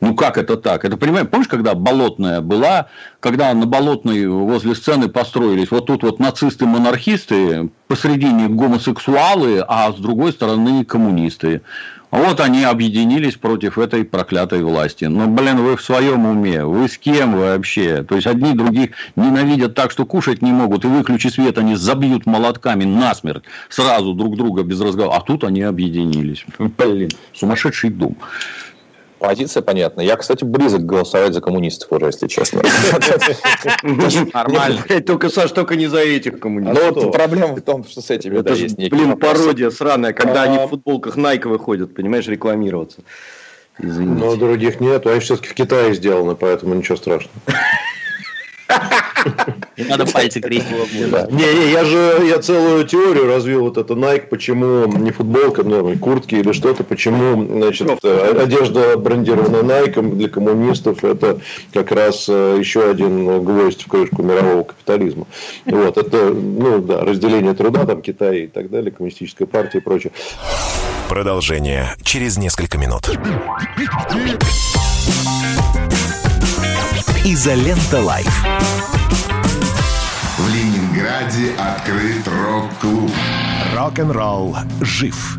[0.00, 0.84] Ну, как это так?
[0.84, 2.88] Это, понимаешь, помнишь, когда Болотная была,
[3.20, 10.32] когда на Болотной возле сцены построились, вот тут вот нацисты-монархисты, посредине гомосексуалы, а с другой
[10.32, 11.62] стороны коммунисты.
[12.10, 15.06] Вот они объединились против этой проклятой власти.
[15.06, 16.64] Но, блин, вы в своем уме.
[16.64, 18.04] Вы с кем вообще?
[18.04, 20.84] То есть, одни других ненавидят так, что кушать не могут.
[20.84, 23.42] И выключи свет, они забьют молотками насмерть.
[23.68, 25.16] Сразу друг друга без разговора.
[25.16, 26.46] А тут они объединились.
[26.58, 28.16] Блин, сумасшедший дом.
[29.18, 30.00] Позиция понятна.
[30.00, 32.62] Я, кстати, близок голосовать за коммунистов уже, если честно.
[34.32, 34.82] Нормально.
[35.06, 36.96] Только, Саш, только не за этих коммунистов.
[36.96, 40.68] Ну, проблема в том, что с этими, Это же, блин, пародия сраная, когда они в
[40.68, 43.02] футболках Nike выходят, понимаешь, рекламироваться.
[43.78, 44.24] Извините.
[44.24, 47.34] Но других нет, они все-таки в Китае сделаны, поэтому ничего страшного.
[49.76, 50.70] Не надо пальцы крестить.
[51.30, 55.96] Не, не, я же я целую теорию развил вот это Nike, почему не футболка, но
[55.96, 61.40] куртки или что-то, почему значит, одежда брендированная Nike для коммунистов это
[61.72, 65.26] как раз э, еще один гвоздь в крышку мирового капитализма.
[65.64, 70.12] Вот, это, ну да, разделение труда, там Китай и так далее, коммунистическая партия и прочее.
[71.08, 73.10] Продолжение через несколько минут.
[77.24, 78.44] Изолента Live.
[81.14, 83.10] Ленинграде открыт рок-клуб.
[83.76, 85.38] Рок-н-ролл жив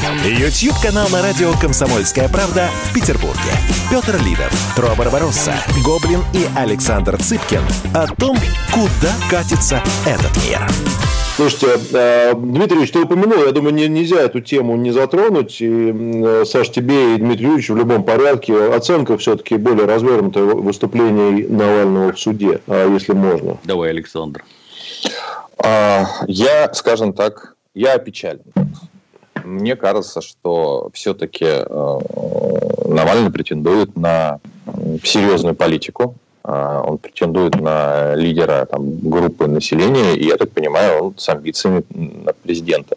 [0.00, 3.38] YouTube-канал на радио «Комсомольская правда» в Петербурге.
[3.90, 5.52] Петр Лидов, Тро Барбаросса,
[5.84, 7.60] Гоблин и Александр Цыпкин
[7.94, 8.34] о том,
[8.72, 10.60] куда катится этот мир.
[11.36, 15.58] Слушайте, э, Дмитрий Ильич, ты упомянул, я думаю, нельзя эту тему не затронуть.
[15.60, 22.18] И, Саш, тебе и Дмитрий в любом порядке оценка все-таки более развернутая выступлений Навального в
[22.18, 23.58] суде, а, если можно.
[23.64, 24.44] Давай, Александр.
[25.58, 28.40] А, я, скажем так, я опечален.
[29.50, 31.98] Мне кажется, что все-таки э,
[32.86, 34.38] Навальный претендует на
[35.02, 41.14] серьезную политику, а, он претендует на лидера там, группы населения, и, я так понимаю, он
[41.18, 42.96] с амбициями на президента.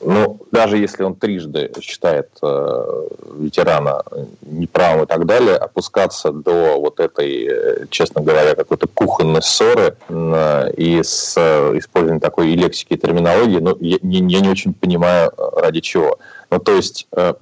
[0.00, 4.02] Ну, даже если он трижды считает э, ветерана
[4.42, 10.72] неправым и так далее, опускаться до вот этой, э, честно говоря, какой-то кухонной ссоры э,
[10.76, 15.32] и с э, использованием такой и лексики, и терминологии, ну, я, я не очень понимаю,
[15.36, 16.18] э, ради чего.
[16.50, 17.06] Ну, то есть...
[17.12, 17.34] Э,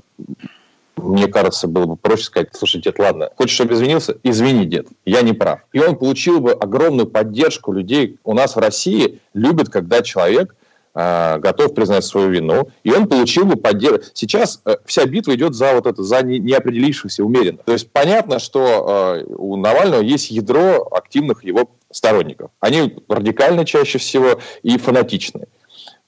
[0.96, 4.16] мне кажется, было бы проще сказать, слушай, дед, ладно, хочешь, чтобы извинился?
[4.22, 5.60] Извини, дед, я не прав.
[5.74, 8.18] И он получил бы огромную поддержку людей.
[8.24, 10.56] У нас в России любят, когда человек
[10.96, 14.06] готов признать свою вину, и он получил бы поддержку.
[14.14, 17.58] Сейчас э, вся битва идет за вот это, за не, неопределившихся умеренно.
[17.64, 22.50] То есть понятно, что э, у Навального есть ядро активных его сторонников.
[22.60, 25.48] Они радикально чаще всего и фанатичные.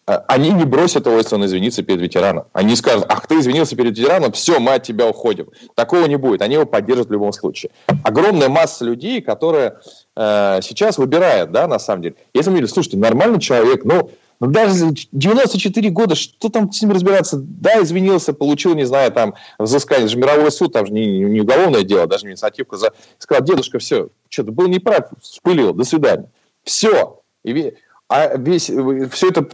[0.08, 2.44] А, они не бросят его, если он извинится перед ветераном.
[2.54, 5.48] Они скажут, ах, ты извинился перед ветераном, все, мы от тебя уходим.
[5.74, 6.40] Такого не будет.
[6.40, 7.72] Они его поддержат в любом случае.
[8.04, 9.80] Огромная масса людей, которая
[10.16, 12.14] э, сейчас выбирает, да, на самом деле.
[12.32, 16.92] Если мы говорим, слушайте, нормальный человек, ну, ну, даже 94 года, что там с ним
[16.92, 17.38] разбираться?
[17.38, 20.04] Да, извинился, получил, не знаю, там, взыскание.
[20.04, 22.76] Это же мировой суд, там же не, не уголовное дело, даже не инициативка.
[22.76, 22.92] За...
[23.18, 26.30] Сказал, дедушка, все, что-то был неправ, вспылил, до свидания.
[26.62, 27.20] Все.
[27.44, 27.74] И
[28.10, 28.70] а весь,
[29.10, 29.46] все это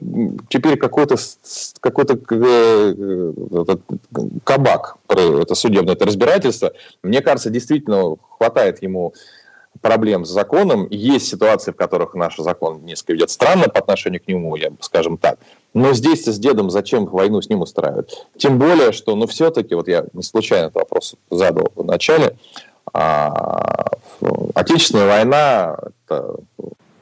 [0.48, 1.16] теперь какой-то
[1.80, 3.32] какой э,
[4.44, 6.72] кабак, это судебное это разбирательство.
[7.02, 9.12] Мне кажется, действительно хватает ему
[9.80, 10.86] проблем с законом.
[10.90, 15.18] Есть ситуации, в которых наш закон несколько ведет странно по отношению к нему, я скажем
[15.18, 15.38] так.
[15.72, 18.26] Но здесь с дедом зачем войну с ним устраивать?
[18.36, 22.36] Тем более, что, ну, все-таки, вот я не случайно этот вопрос задал в начале,
[22.92, 23.84] а,
[24.54, 26.36] Отечественная война– это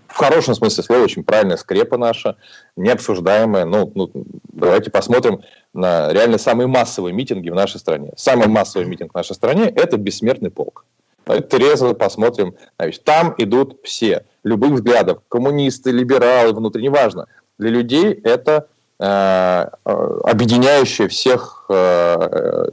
[0.09, 2.37] в хорошем смысле слова очень правильная скрепа наша,
[2.77, 3.65] необсуждаемая.
[3.65, 4.11] Ну, ну,
[4.53, 8.13] давайте посмотрим на реально самые массовые митинги в нашей стране.
[8.17, 10.85] Самый массовый митинг в нашей стране– это бессмертный полк.
[11.25, 12.55] Трезво посмотрим.
[12.79, 17.27] Значит, там идут все, любых взглядов, коммунисты, либералы, внутри, неважно.
[17.59, 18.67] Для людей это
[18.99, 22.69] э, э объединяющая всех э, э,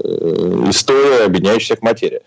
[0.69, 2.21] история, объединяющая всех материя.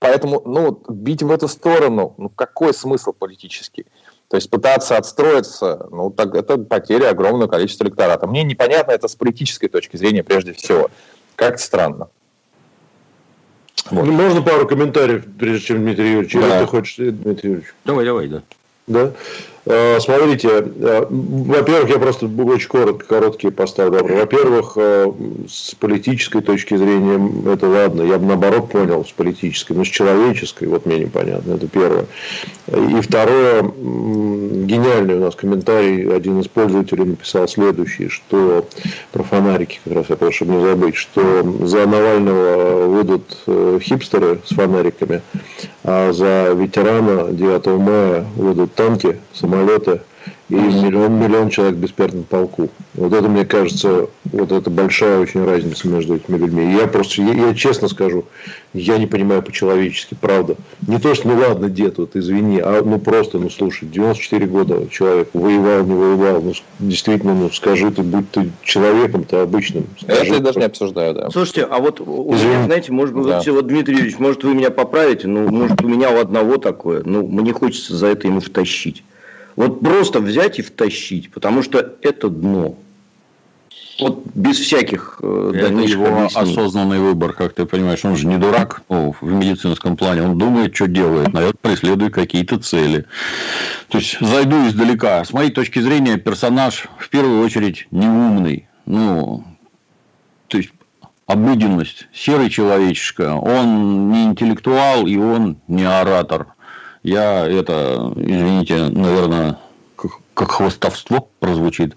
[0.00, 3.86] Поэтому, ну, бить в эту сторону, ну, какой смысл политический?
[4.28, 8.26] То есть пытаться отстроиться, ну, так, это потеря огромного количества электората.
[8.26, 10.90] Мне непонятно это с политической точки зрения прежде всего.
[11.36, 12.08] Как-то странно.
[13.90, 14.06] Вот.
[14.06, 16.32] Можно пару комментариев, прежде чем Дмитрий Юрьевич?
[16.32, 16.40] Да.
[16.40, 17.74] Или ты хочешь, Дмитрий Юрьевич?
[17.84, 18.42] Давай, давай, да.
[18.86, 19.12] Да?
[19.66, 24.04] Э, смотрите, э, во-первых, я просто очень коротко, короткие поставлю.
[24.04, 25.10] Во-первых, э,
[25.48, 30.68] с политической точки зрения это ладно, я бы наоборот понял с политической, но с человеческой
[30.68, 32.04] вот мне непонятно, это первое.
[32.68, 38.66] И второе, гениальный у нас комментарий, один из пользователей написал следующий, что
[39.12, 43.38] про фонарики как раз, я прошу, чтобы не забыть, что за Навального выйдут
[43.80, 45.22] хипстеры с фонариками,
[45.84, 49.53] а за ветерана 9 мая выйдут танки, самолеты
[50.50, 52.68] и миллион, миллион человек в бессмертном полку.
[52.94, 56.72] Вот это, мне кажется, вот это большая очень разница между этими людьми.
[56.72, 58.26] И я просто, я, я честно скажу,
[58.74, 60.56] я не понимаю по-человечески, правда.
[60.86, 64.88] Не то, что, ну ладно, дед, вот извини, а ну просто, ну слушай, 94 года
[64.90, 69.86] человек воевал, не воевал, ну действительно, ну скажи ты, будь ты человеком-то обычным.
[69.98, 71.30] Скажи, это я даже не обсуждаю, да.
[71.30, 72.64] Слушайте, а вот, Извини.
[72.66, 73.38] знаете, может быть, да.
[73.38, 77.02] вот, вот, Дмитрий Юрьевич, может вы меня поправите, ну, может у меня у одного такое,
[77.04, 79.02] ну, мне хочется за это ему втащить.
[79.56, 82.76] Вот просто взять и втащить, потому что это дно.
[84.00, 86.52] Вот без всяких э, Это его объяснений.
[86.52, 88.04] осознанный выбор, как ты понимаешь.
[88.04, 90.22] Он же не дурак ну, в медицинском плане.
[90.22, 93.04] Он думает, что делает, наверное, преследует какие-то цели.
[93.88, 95.24] То есть, зайду издалека.
[95.24, 98.66] С моей точки зрения, персонаж в первую очередь неумный.
[98.84, 99.44] Ну,
[100.48, 100.70] то есть,
[101.26, 103.34] обыденность, серый человечишка.
[103.34, 106.53] Он не интеллектуал, и он не оратор.
[107.04, 109.58] Я это, извините, наверное,
[110.34, 111.94] как, хвостовство прозвучит.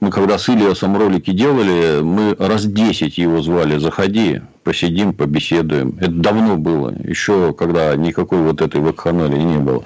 [0.00, 5.96] Мы когда с Ильясом ролики делали, мы раз 10 его звали, заходи, посидим, побеседуем.
[5.98, 9.82] Это давно было, еще когда никакой вот этой вакханалии не было,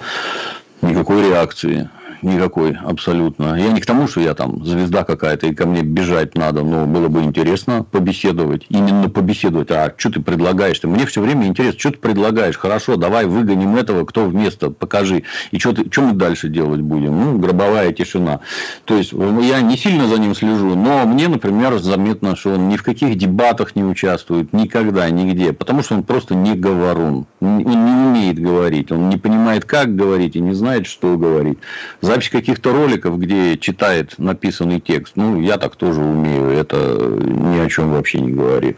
[0.83, 1.89] никакой реакции
[2.25, 3.55] никакой абсолютно.
[3.55, 6.87] Я не к тому, что я там звезда какая-то, и ко мне бежать надо, но
[6.87, 8.67] было бы интересно побеседовать.
[8.69, 9.71] Именно побеседовать.
[9.71, 10.79] А что ты предлагаешь?
[10.79, 10.89] -то?
[10.89, 12.57] Мне все время интересно, что ты предлагаешь?
[12.57, 15.25] Хорошо, давай выгоним этого, кто вместо, покажи.
[15.51, 17.19] И что, ты, что мы дальше делать будем?
[17.21, 18.41] Ну, гробовая тишина.
[18.85, 22.77] То есть, я не сильно за ним слежу, но мне, например, заметно, что он ни
[22.77, 25.53] в каких дебатах не участвует, никогда, нигде.
[25.53, 27.27] Потому что он просто не говорун.
[27.41, 31.59] Он не умеет говорить, он не понимает, как говорить, и не знает, что говорить.
[32.01, 35.17] За запись каких-то роликов, где читает написанный текст.
[35.17, 38.77] Ну, я так тоже умею, это ни о чем вообще не говорит.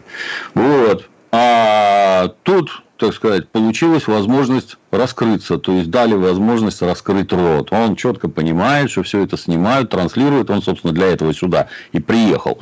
[0.55, 1.07] Вот.
[1.31, 7.69] А тут, так сказать, получилась возможность раскрыться, то есть дали возможность раскрыть рот.
[7.71, 12.59] Он четко понимает, что все это снимают, транслируют, он, собственно, для этого сюда и приехал,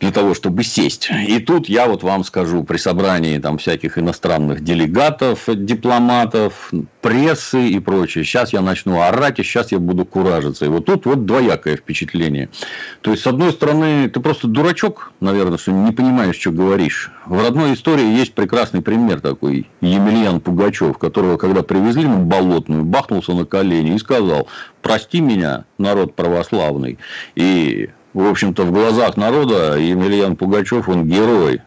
[0.00, 1.08] для того, чтобы сесть.
[1.28, 7.78] И тут я вот вам скажу, при собрании там всяких иностранных делегатов, дипломатов, прессы и
[7.78, 10.64] прочее, сейчас я начну орать, и сейчас я буду куражиться.
[10.64, 12.48] И вот тут вот двоякое впечатление.
[13.00, 17.10] То есть, с одной стороны, ты просто дурачок, наверное, что не понимаешь, что говоришь.
[17.26, 22.84] В родной истории есть прекрасный пример такой, Емельян Пугачев, которого, когда когда привезли на Болотную,
[22.84, 24.48] бахнулся на колени и сказал,
[24.82, 26.98] прости меня, народ православный.
[27.34, 31.60] И, в общем-то, в глазах народа Емельян Пугачев, он герой.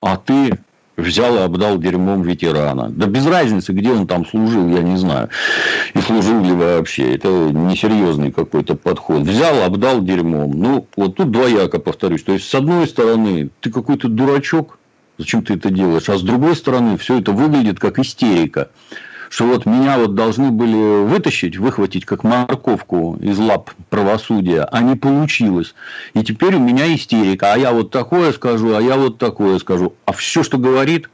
[0.00, 0.58] А ты
[0.96, 2.90] взял и обдал дерьмом ветерана.
[2.90, 5.28] Да без разницы, где он там служил, я не знаю.
[5.94, 7.14] И служил ли вообще.
[7.14, 9.22] Это несерьезный какой-то подход.
[9.22, 10.52] Взял, обдал дерьмом.
[10.52, 12.22] Ну, вот тут двояко повторюсь.
[12.22, 14.78] То есть, с одной стороны, ты какой-то дурачок,
[15.18, 16.08] зачем ты это делаешь?
[16.08, 18.70] А с другой стороны, все это выглядит как истерика
[19.30, 24.96] что вот меня вот должны были вытащить, выхватить как морковку из лап правосудия, а не
[24.96, 25.74] получилось.
[26.14, 27.52] И теперь у меня истерика.
[27.52, 29.94] А я вот такое скажу, а я вот такое скажу.
[30.04, 31.08] А все, что говорит,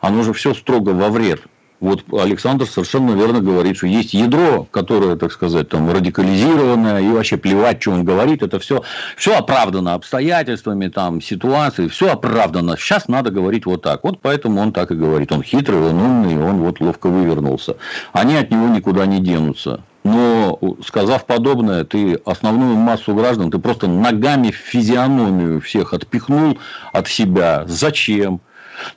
[0.00, 1.40] оно же все строго во вред
[1.82, 7.36] вот Александр совершенно верно говорит, что есть ядро, которое, так сказать, там радикализированное, и вообще
[7.36, 8.82] плевать, что он говорит, это все,
[9.16, 12.76] все оправдано обстоятельствами, там, ситуацией, все оправдано.
[12.78, 14.04] Сейчас надо говорить вот так.
[14.04, 15.32] Вот поэтому он так и говорит.
[15.32, 17.76] Он хитрый, он умный, он вот ловко вывернулся.
[18.12, 19.82] Они от него никуда не денутся.
[20.04, 26.58] Но, сказав подобное, ты основную массу граждан, ты просто ногами в физиономию всех отпихнул
[26.92, 27.64] от себя.
[27.66, 28.40] Зачем?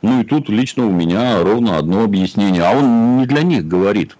[0.01, 2.63] Ну, и тут лично у меня ровно одно объяснение.
[2.63, 4.17] А он не для них говорит.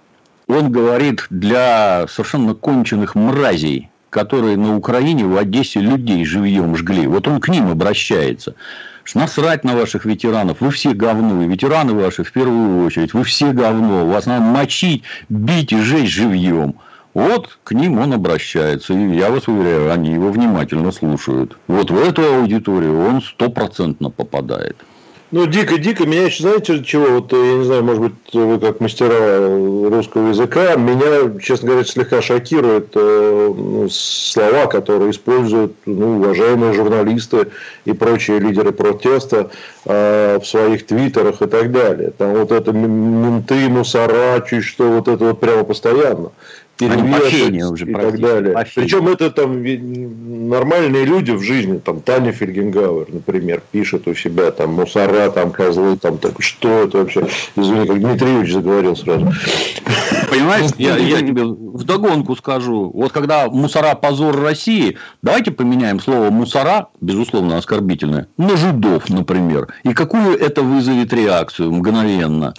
[0.47, 7.07] Он говорит для совершенно конченых мразей, которые на Украине, в Одессе людей живьем жгли.
[7.07, 8.55] Вот он к ним обращается.
[9.13, 10.61] Насрать на ваших ветеранов.
[10.61, 11.43] Вы все говно.
[11.43, 13.13] И ветераны ваши в первую очередь.
[13.13, 14.05] Вы все говно.
[14.07, 16.75] Вас надо мочить, бить и жечь живьем.
[17.13, 18.93] Вот к ним он обращается.
[18.93, 21.57] И я вас уверяю, они его внимательно слушают.
[21.67, 24.75] Вот в эту аудиторию он стопроцентно попадает.
[25.35, 26.05] Ну, дико-дико.
[26.05, 27.07] Меня еще, знаете, чего?
[27.07, 29.49] Вот, я не знаю, может быть, вы как мастера
[29.89, 37.47] русского языка, меня, честно говоря, слегка шокируют э, слова, которые используют ну, уважаемые журналисты
[37.83, 39.51] и прочие лидеры протеста
[39.83, 42.11] э, в своих твиттерах и так далее.
[42.17, 46.31] Там вот это менты, мусора, чуть что, вот это вот прямо постоянно
[46.77, 48.53] перевешивать уже, и так далее.
[48.53, 48.81] Пофигу.
[48.81, 54.73] Причем это там нормальные люди в жизни, там Таня Фельгенгауэр, например, пишет у себя там
[54.73, 57.27] мусора, там козлы, там так что это вообще?
[57.55, 59.31] Извини, как Дмитриевич заговорил сразу.
[60.29, 62.91] Понимаешь, я, я тебе вдогонку скажу.
[62.93, 69.73] Вот когда мусора позор России, давайте поменяем слово мусора, безусловно оскорбительное, на жидов, например.
[69.83, 72.53] И какую это вызовет реакцию мгновенно?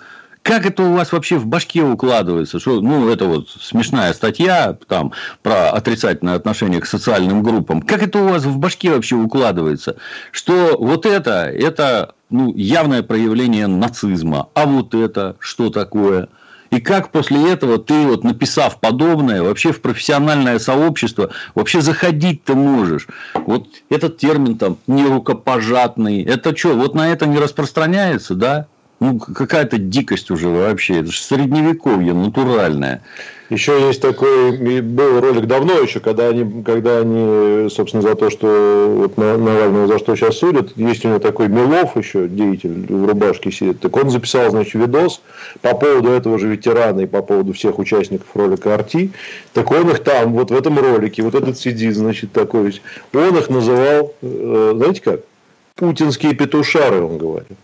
[0.46, 2.60] Как это у вас вообще в башке укладывается?
[2.60, 5.10] Что, ну, это вот смешная статья там,
[5.42, 7.82] про отрицательное отношение к социальным группам.
[7.82, 9.96] Как это у вас в башке вообще укладывается?
[10.30, 14.48] Что вот это, это ну, явное проявление нацизма.
[14.54, 16.28] А вот это что такое?
[16.70, 22.54] И как после этого ты, вот написав подобное, вообще в профессиональное сообщество, вообще заходить ты
[22.54, 23.08] можешь?
[23.34, 28.68] Вот этот термин там нерукопожатный, это что, вот на это не распространяется, да?
[28.98, 31.00] Ну, какая-то дикость уже вообще.
[31.00, 33.02] Это же средневековье натуральное.
[33.50, 38.92] Еще есть такой, был ролик давно еще, когда они, когда они, собственно, за то, что
[38.96, 43.52] вот Навального за что сейчас судят, есть у него такой Милов еще, деятель в рубашке
[43.52, 45.20] сидит, так он записал, значит, видос
[45.60, 49.12] по поводу этого же ветерана и по поводу всех участников ролика Арти,
[49.52, 52.80] так он их там, вот в этом ролике, вот этот сидит, значит, такой,
[53.12, 55.20] он их называл, э, знаете как,
[55.76, 57.56] путинские петушары, он говорит.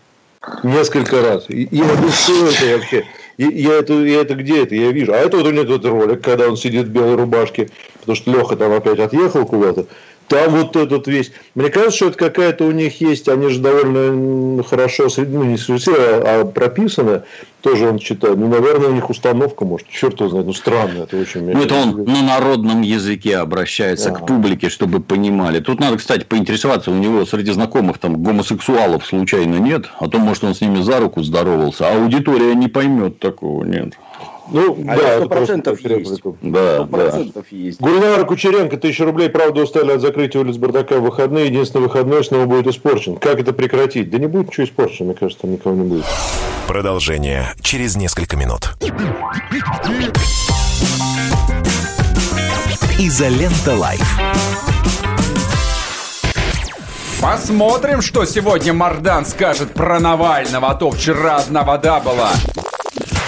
[0.62, 1.44] Несколько раз.
[1.48, 3.04] И я говорю, что это вообще?
[3.36, 4.74] И я это, я это где это?
[4.74, 5.12] Я вижу.
[5.12, 8.30] А это вот у него тот ролик, когда он сидит в белой рубашке, потому что
[8.32, 9.86] Леха там опять отъехал куда-то.
[10.32, 11.30] Там вот этот весь...
[11.54, 15.92] Мне кажется, что это какая-то у них есть, они же довольно хорошо, ну не среди,
[15.94, 17.22] а прописаны,
[17.60, 18.38] тоже он читает.
[18.38, 21.52] Ну, наверное, у них установка, может, черт его знает, ну странно, это очень...
[21.52, 24.14] Ну, это он на народном языке обращается а.
[24.14, 25.60] к публике, чтобы понимали.
[25.60, 30.44] Тут надо, кстати, поинтересоваться, у него среди знакомых там гомосексуалов случайно нет, а то, может,
[30.44, 33.98] он с ними за руку здоровался, а аудитория не поймет такого, нет.
[34.50, 36.22] Ну, а да, сто процентов есть.
[36.42, 37.18] Да, да.
[37.50, 37.80] есть.
[37.80, 41.46] Гульнара Кучеренко, тысяча рублей, правда, устали от закрытия улиц бардака в выходные.
[41.46, 43.16] Единственный выходной снова будет испорчен.
[43.16, 44.10] Как это прекратить?
[44.10, 46.04] Да не будет ничего испорчено, мне кажется, там никого не будет.
[46.66, 48.74] Продолжение через несколько минут.
[52.98, 54.18] Изолента Live.
[57.20, 62.32] Посмотрим, что сегодня Мардан скажет про Навального, а то вчера одна вода была.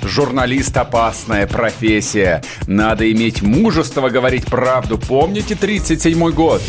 [0.04, 2.42] Журналист– опасная профессия.
[2.66, 4.98] Надо иметь мужество говорить правду.
[4.98, 6.62] Помните 37-й год?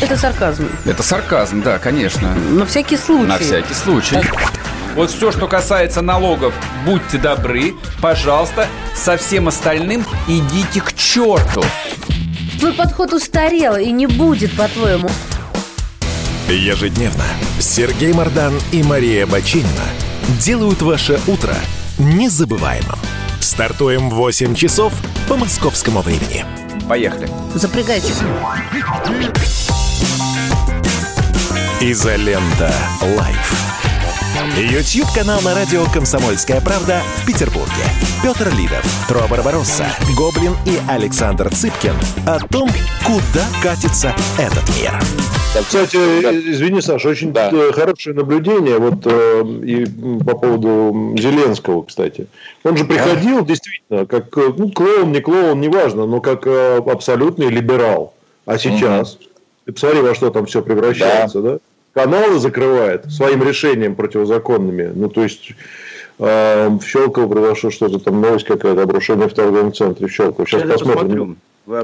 [0.00, 0.68] Это сарказм.
[0.84, 2.34] Это сарказм, да, конечно.
[2.34, 3.26] На всякий случай.
[3.26, 4.18] На всякий случай.
[4.96, 6.54] Вот все, что касается налогов,
[6.84, 11.64] будьте добры, пожалуйста, со всем остальным идите к черту.
[12.58, 15.08] Твой подход устарел и не будет, по-твоему.
[16.48, 17.24] Ежедневно
[17.58, 19.84] Сергей Мардан и Мария Бочинина
[20.38, 21.54] делают ваше утро
[21.98, 22.98] незабываемым.
[23.40, 24.92] Стартуем в 8 часов
[25.28, 26.44] по московскому времени.
[26.88, 27.28] Поехали.
[27.54, 28.12] Запрягайте.
[31.80, 32.72] Изолента.
[33.16, 33.83] Live.
[34.34, 37.84] YouTube-канал на радио «Комсомольская правда» в Петербурге.
[38.20, 41.94] Петр Лидов, Тро Барбаросса, Гоблин и Александр Цыпкин
[42.26, 42.68] о том,
[43.04, 44.92] куда катится этот мир.
[45.54, 45.96] Кстати,
[46.50, 47.50] извини, Саша, очень да.
[47.72, 49.86] хорошее наблюдение вот э, и
[50.24, 52.26] по поводу Зеленского, кстати.
[52.64, 53.42] Он же приходил а?
[53.42, 58.14] действительно как ну, клоун, не клоун, неважно, но как э, абсолютный либерал.
[58.46, 59.24] А сейчас, угу.
[59.66, 61.52] ты посмотри, во что там все превращается, да?
[61.52, 61.58] да?
[61.94, 64.92] Каналы закрывает своим решением противозаконными.
[64.94, 65.52] Ну, то есть,
[66.18, 70.46] э, в Щелково произошло что-то, там новость какая-то, обрушение в торговом центре в Щелково.
[70.46, 71.38] Сейчас Я посмотрим.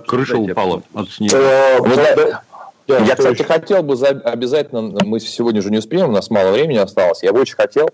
[0.07, 1.37] Крыша упала от снега.
[1.39, 6.13] Э, ну, да, я, кстати, хотел бы за, обязательно, мы сегодня уже не успеем, у
[6.13, 7.89] нас мало времени осталось, я бы очень хотел,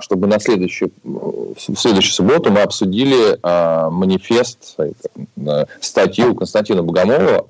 [0.00, 7.46] чтобы на следующую, в следующую субботу мы обсудили а, манифест, э, статью Константина Богомолова,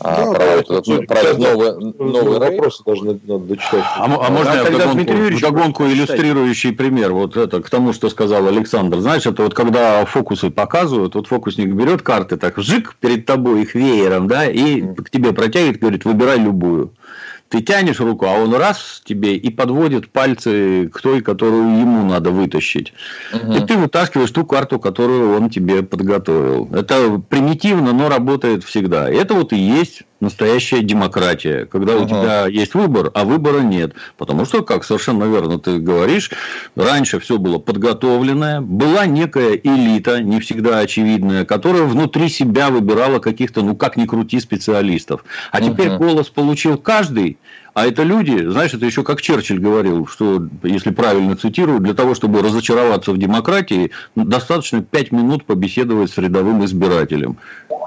[0.00, 3.84] а, да, про, это, ну, про этот новый, новый вопросы даже надо, дочитать.
[3.96, 7.12] А, а можно а я вдогонку, вдогонку иллюстрирующий пример?
[7.12, 9.00] Вот это к тому, что сказал Александр.
[9.00, 13.74] Знаешь, это вот когда фокусы показывают, вот фокусник берет карты, так жик перед тобой их
[13.74, 16.90] веером, да, и к тебе протягивает, говорит, выбирай любую
[17.54, 22.32] ты тянешь руку, а он раз тебе и подводит пальцы к той, которую ему надо
[22.32, 22.92] вытащить.
[23.32, 23.52] Угу.
[23.52, 26.68] И ты вытаскиваешь ту карту, которую он тебе подготовил.
[26.74, 29.08] Это примитивно, но работает всегда.
[29.08, 33.94] Это вот и есть настоящая демократия, когда у тебя есть выбор, а выбора нет.
[34.16, 36.30] Потому что, как совершенно верно ты говоришь,
[36.74, 43.62] раньше все было подготовленное, была некая элита, не всегда очевидная, которая внутри себя выбирала каких-то,
[43.62, 45.24] ну как ни крути, специалистов.
[45.52, 47.38] А теперь голос получил каждый,
[47.74, 52.14] а это люди, знаешь, это еще как Черчилль говорил, что, если правильно цитирую, для того,
[52.14, 57.36] чтобы разочароваться в демократии, достаточно пять минут побеседовать с рядовым избирателем.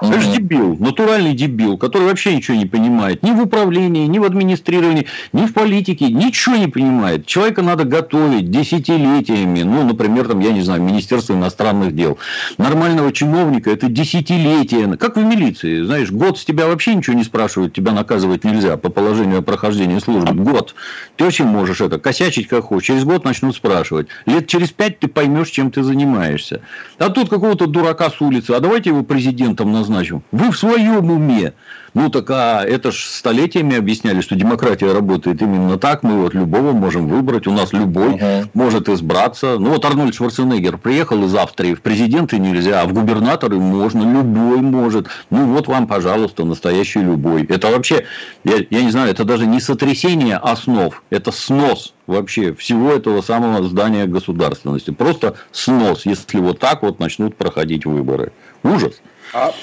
[0.02, 3.24] Это же дебил, натуральный дебил, который вообще ничего не понимает.
[3.24, 7.26] Ни в управлении, ни в администрировании, ни в политике, ничего не понимает.
[7.26, 9.62] Человека надо готовить десятилетиями.
[9.64, 12.18] Ну, например, там, я не знаю, Министерство иностранных дел.
[12.58, 14.88] Нормального чиновника это десятилетия.
[14.98, 18.90] Как в милиции, знаешь, год с тебя вообще ничего не спрашивают, тебя наказывать нельзя по
[18.90, 20.44] положению о прохождении прохождения службы.
[20.44, 20.76] Год.
[21.18, 22.88] Ты очень можешь это косячить как хочешь.
[22.88, 24.08] Через год начнут спрашивать.
[24.26, 26.62] Лет через пять ты поймешь, чем ты занимаешься.
[26.98, 28.52] А тут какого-то дурака с улицы.
[28.52, 30.24] А давайте его президентом назначим.
[30.32, 31.54] Вы в своем уме.
[31.94, 36.04] Ну, так а это ж столетиями объясняли, что демократия работает именно так.
[36.04, 37.48] Мы вот любого можем выбрать.
[37.48, 38.50] У нас любой угу.
[38.54, 39.58] может избраться.
[39.58, 41.74] Ну, вот Арнольд Шварценеггер приехал из Австрии.
[41.74, 44.04] В президенты нельзя, а в губернаторы можно.
[44.04, 45.08] Любой может.
[45.32, 47.46] Ну, вот вам, пожалуйста, настоящий любой.
[47.46, 48.06] Это вообще,
[48.44, 51.02] я, я не знаю, это даже не сотрясение основ.
[51.10, 54.92] Это снос вообще всего этого самого здания государственности.
[54.92, 58.34] Просто снос, если вот так вот начнут проходить выборы.
[58.64, 59.02] Ужас.
[59.34, 59.54] А,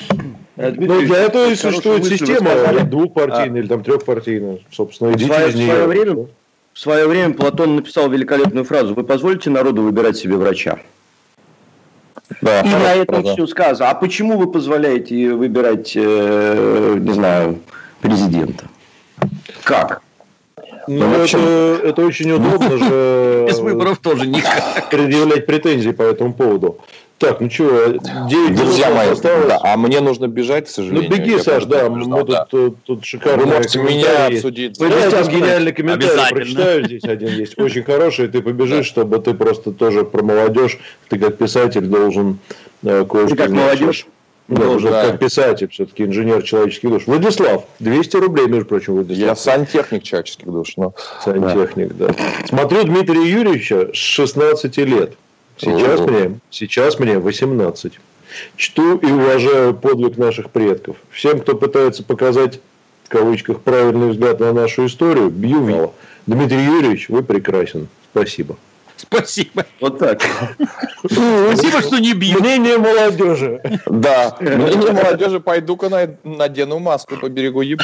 [0.57, 2.51] э, ну, для этого и существует система
[2.85, 4.61] двухпартийная а, или там трехпартийная.
[4.71, 5.67] Собственно, идите в свое, из нее.
[5.67, 6.27] Свое, время,
[6.73, 8.95] в свое время Платон написал великолепную фразу.
[8.95, 10.79] Вы позволите народу выбирать себе врача?
[12.41, 13.33] Да, и на этом правда.
[13.33, 13.91] все сказано.
[13.91, 17.61] А почему вы позволяете выбирать, э, не знаю,
[18.01, 18.65] президента?
[19.63, 20.03] Как?
[20.87, 23.47] Ну, ну это, это очень удобно же.
[23.49, 24.91] Без выборов тоже никак.
[24.91, 26.79] Предъявлять претензии по этому поводу.
[27.19, 27.93] Так, ну что,
[28.29, 29.47] 9 Друзья мои, осталось.
[29.47, 31.11] Да, а мне нужно бежать, к сожалению.
[31.11, 32.45] Ну беги, Саш, да, мы да.
[32.45, 34.79] тут, тут шикарный Вы можете меня обсудить.
[34.81, 39.71] Я там гениальный комментарий прочитаю, здесь один есть, очень хороший, ты побежишь, чтобы ты просто
[39.71, 40.79] тоже про молодежь,
[41.09, 42.41] ты как писатель должен
[42.83, 43.37] э, кое-что...
[43.37, 44.07] Ты как молодежь?
[44.47, 45.11] Да, уже да.
[45.11, 47.07] как писатель, все-таки инженер человеческих душ.
[47.07, 49.27] Владислав, 200 рублей, между прочим, Владислав.
[49.27, 50.77] Я сантехник человеческих душ.
[50.77, 50.93] Но...
[51.25, 52.09] Сантехник, да.
[52.09, 52.15] да.
[52.47, 55.15] Смотрю Дмитрия Юрьевича с 16 лет.
[55.57, 57.99] Сейчас мне, сейчас мне 18.
[58.57, 60.97] Чту и уважаю подвиг наших предков.
[61.11, 62.61] Всем, кто пытается показать,
[63.05, 65.93] в кавычках, правильный взгляд на нашу историю, бью в
[66.27, 67.89] Дмитрий Юрьевич, вы прекрасен.
[68.13, 68.57] Спасибо.
[69.07, 69.65] Спасибо.
[69.81, 70.21] Вот так.
[71.07, 72.39] Спасибо, что не бил.
[72.41, 73.61] Мнение молодежи.
[73.87, 77.81] Да, мнение молодежи, пойду-ка на- надену маску по берегу Еб.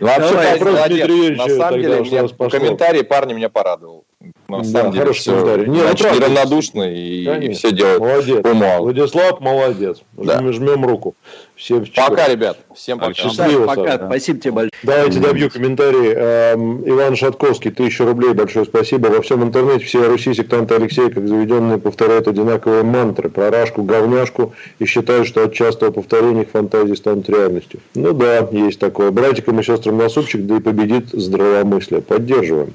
[0.00, 4.04] Вообще, На самом деле, комментарий парня меня порадовал.
[4.48, 5.66] На Да, самом деле, хороший все комментарий.
[5.70, 6.20] Не, ну, очень правда.
[6.20, 7.54] неравнодушно и Конечно.
[7.54, 8.42] все делают Молодец.
[8.42, 8.78] по уму.
[8.78, 10.02] Владислав, молодец.
[10.12, 10.38] Да.
[10.38, 11.14] Жмем, жмем руку.
[11.56, 12.58] Всем Пока, ребят.
[12.74, 13.14] Всем пока.
[13.14, 14.06] Счастливо, Пока, Саша.
[14.06, 14.70] спасибо тебе большое.
[14.82, 16.12] Давайте добью комментарий.
[16.14, 19.06] Эм, Иван Шатковский, тысяча рублей, большое спасибо.
[19.06, 24.52] Во всем интернете все Руси, сектанты Алексея, как заведенные, повторяют одинаковые мантры про рашку, говняшку
[24.78, 27.80] и считают, что от частого повторения их фантазии станут реальностью.
[27.94, 29.10] Ну да, есть такое.
[29.10, 32.02] Братикам и сестрам на супчик, да и победит здравомыслие.
[32.02, 32.74] Поддерживаем.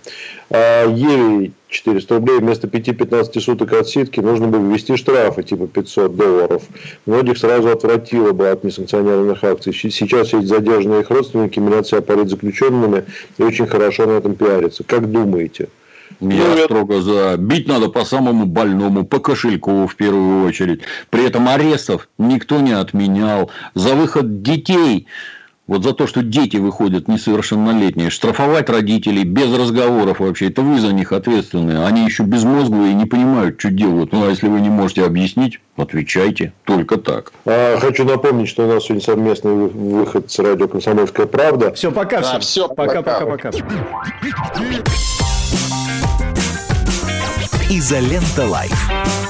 [0.52, 6.64] А Еве 400 рублей вместо 5-15 суток отсидки нужно бы ввести штрафы типа 500 долларов.
[7.06, 9.74] Многих сразу отвратило бы от несанкционированных акций.
[9.74, 13.06] Сейчас эти задержанные их родственники меняют себя политзаключенными
[13.38, 14.84] и очень хорошо на этом пиарятся.
[14.84, 15.70] Как думаете?
[16.20, 17.38] Я строго за.
[17.38, 20.82] Бить надо по самому больному, по кошельку в первую очередь.
[21.10, 23.52] При этом арестов никто не отменял.
[23.76, 25.08] За выход детей,
[25.70, 30.92] вот за то, что дети выходят несовершеннолетние, штрафовать родителей без разговоров вообще, это вы за
[30.92, 31.86] них ответственные.
[31.86, 34.12] Они еще безмозглые и не понимают, что делают.
[34.12, 36.54] Ну, а если вы не можете объяснить, отвечайте.
[36.66, 37.32] Только так.
[37.46, 41.72] А, хочу напомнить, что у нас сегодня совместный вы- выход с радио «Комсомольская правда».
[41.76, 42.42] Все, пока Да, всем.
[42.42, 43.26] всё, пока, пока.
[43.26, 43.52] пока, пока.
[47.70, 49.29] Изолента Live.